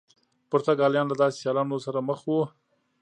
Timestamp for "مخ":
2.09-2.19